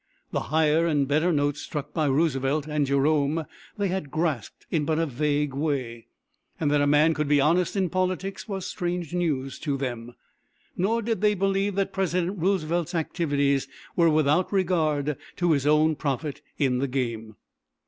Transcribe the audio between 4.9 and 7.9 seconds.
a vague way; and that a man could be honest in